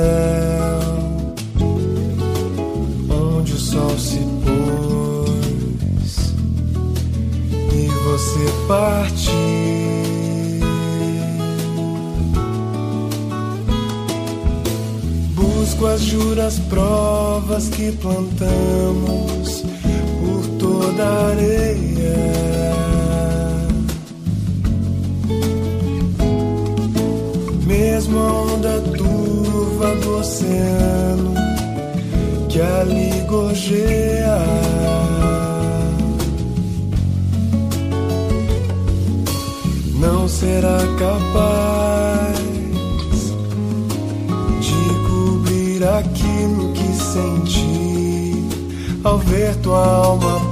[0.00, 0.80] céu,
[3.10, 6.12] onde o sol se pôs
[7.72, 9.30] e você parte,
[15.34, 19.64] Busco as juras provas que plantamos
[20.20, 22.40] por toda a areia.
[27.66, 29.19] Mesmo a onda tua
[29.96, 31.34] do oceano
[32.48, 34.38] que ali gorjeia.
[39.98, 42.38] Não será capaz
[44.60, 48.34] de cobrir aquilo que senti
[49.04, 50.49] ao ver tua alma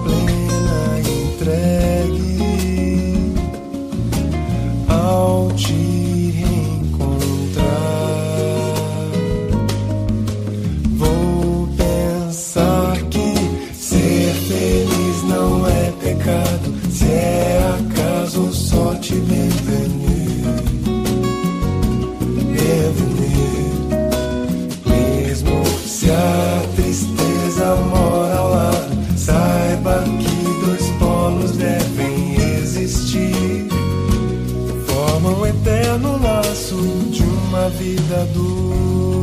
[35.99, 36.77] no laço
[37.11, 39.18] de uma vida dura.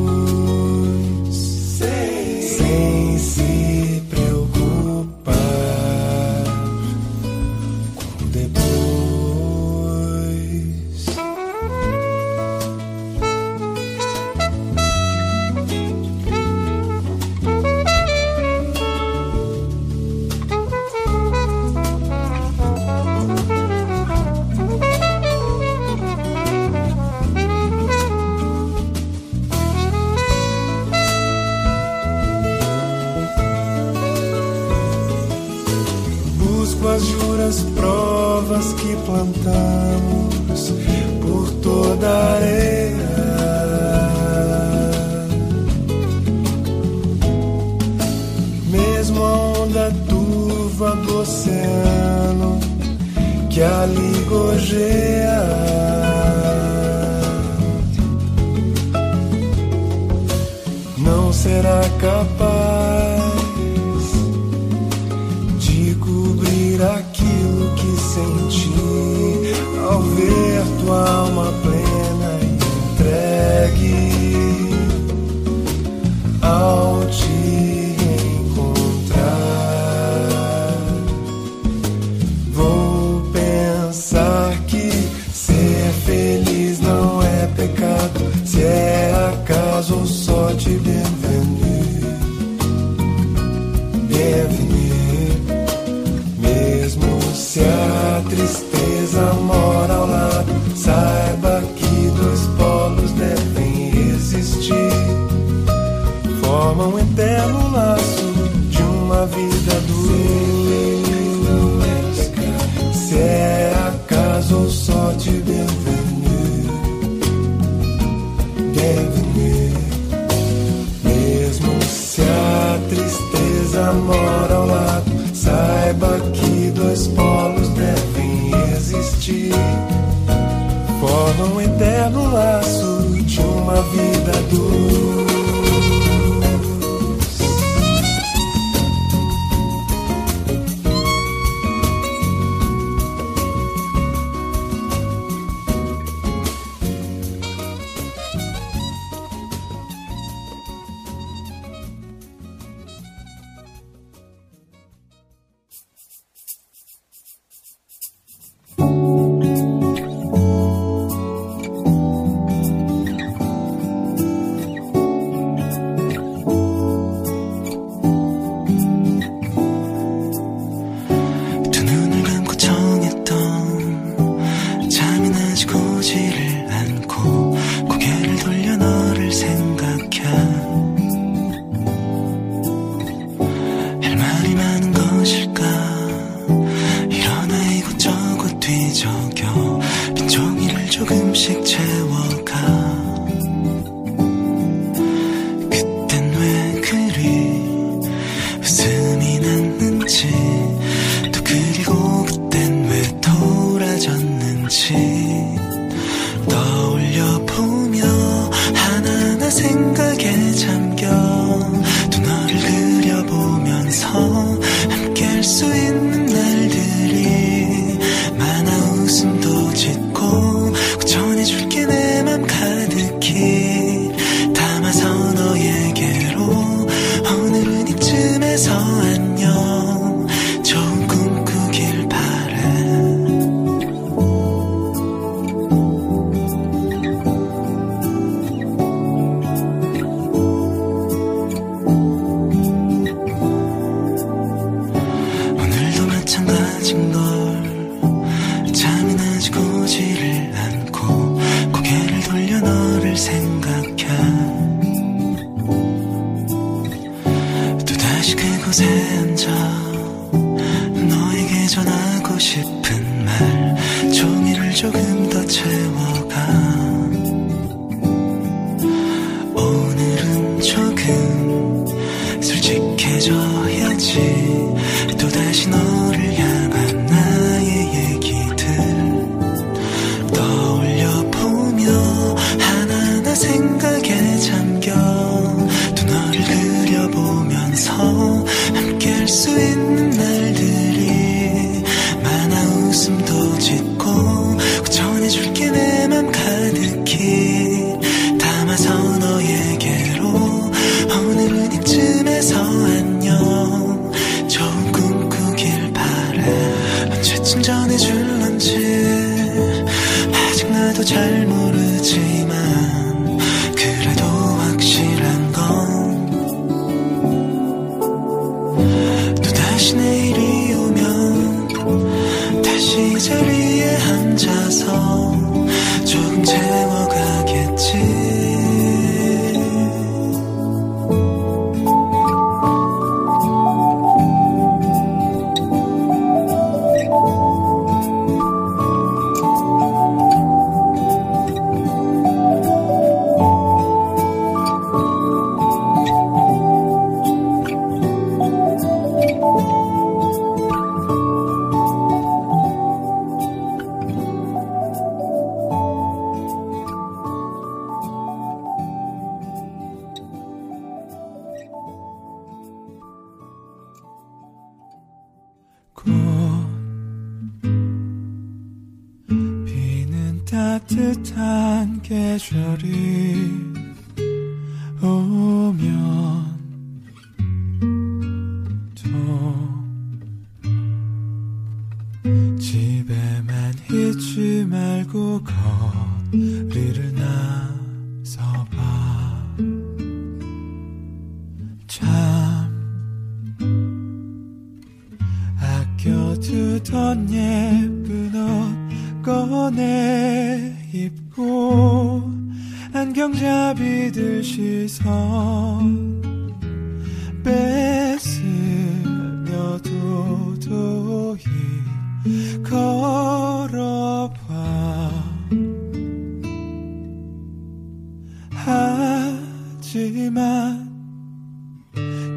[419.95, 420.93] 모르지만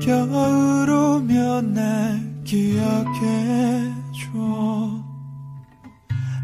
[0.00, 3.19] 겨울 오면 날 기억해줘.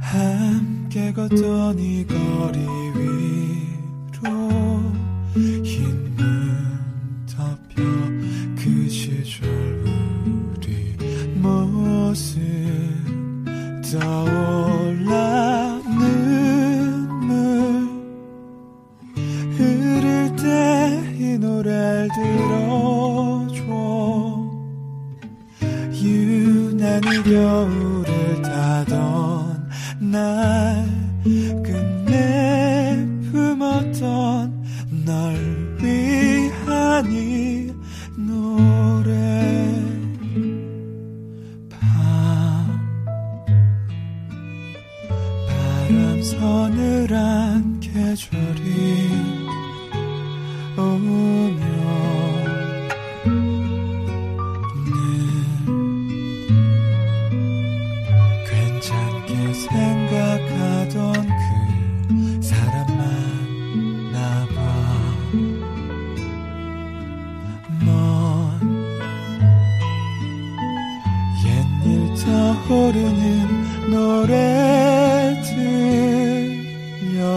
[0.00, 2.59] 함께 걷던 이 거리
[2.97, 4.74] 위로.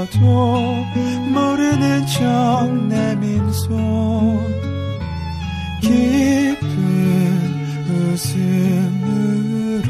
[0.07, 0.85] 있어도
[1.31, 3.77] 모르는 척 내민 손.
[5.81, 6.67] 깊은
[7.89, 9.87] 웃음으로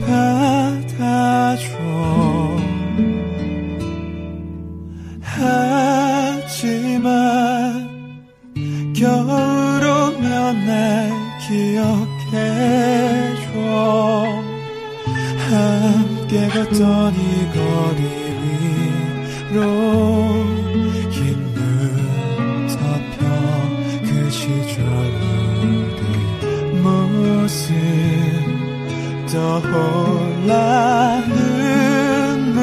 [0.00, 1.66] 받아줘.
[5.22, 6.96] 하지만
[8.94, 11.12] 겨울 오면 날
[11.46, 11.96] 기억해줘.
[15.48, 17.16] 함께 걷던 이
[17.52, 18.25] 거리
[29.36, 32.56] 떠올라 눈물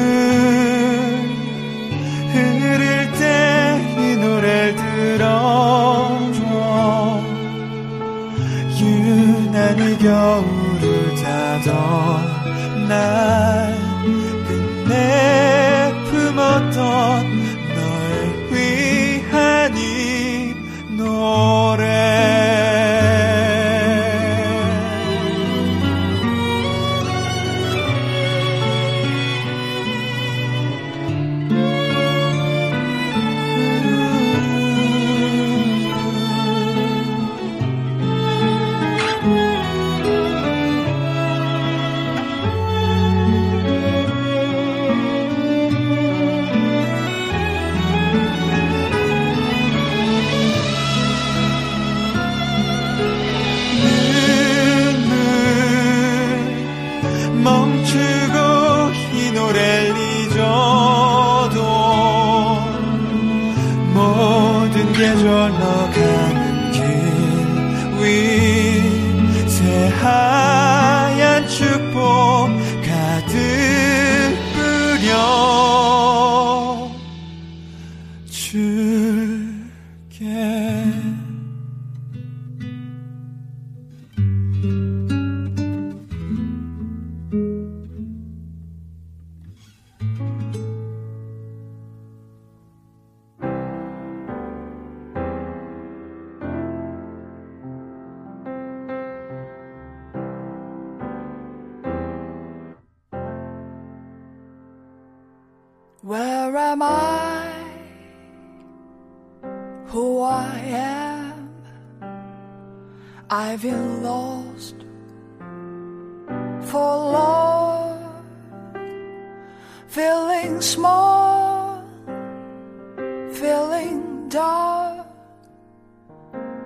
[2.32, 3.22] 흐를 때
[3.96, 6.40] 이 노래를 들어줘.
[8.80, 13.53] 유난히 겨울을 타던 날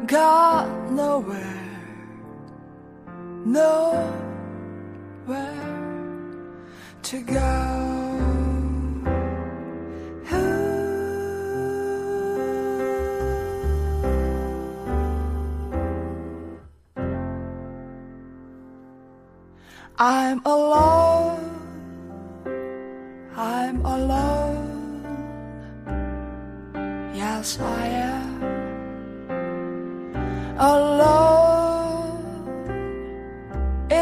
[0.08, 1.80] got nowhere,
[3.44, 4.08] nowhere
[7.02, 7.88] to go.
[20.00, 21.42] I'm alone.
[23.34, 25.02] I'm alone.
[27.12, 27.87] Yes, I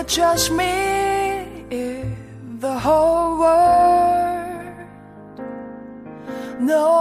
[0.07, 1.65] It's just me
[2.61, 4.73] the whole world.
[6.61, 6.96] Nobody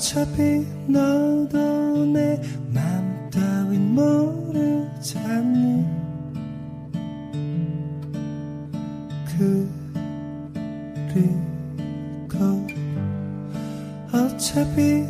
[0.00, 5.84] 어차피 너도 내맘 따윈 모르잖니.
[11.12, 11.28] 그리고
[14.10, 15.04] 어차피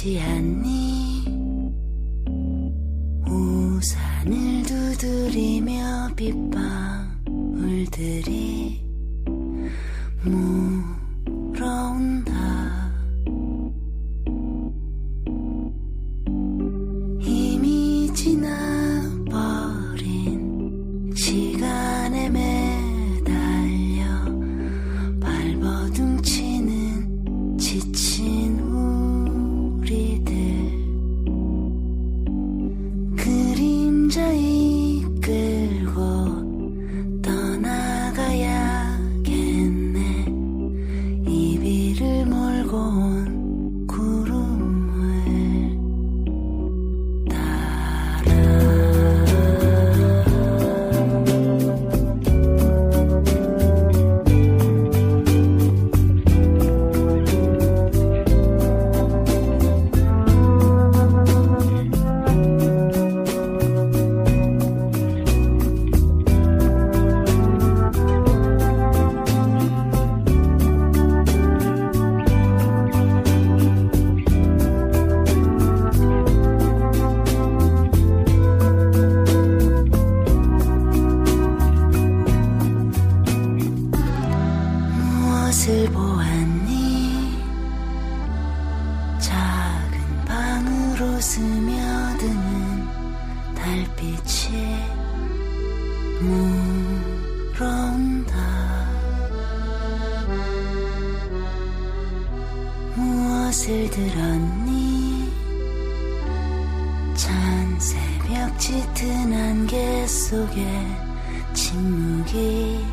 [0.00, 0.67] 既然你。
[104.28, 105.32] 언니
[107.14, 110.86] 찬 새벽 짙은 안개 속에
[111.54, 112.84] 침묵이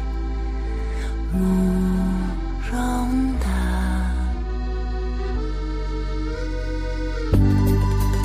[2.72, 3.50] 물어온다.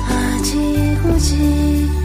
[0.07, 2.00] 아직 오지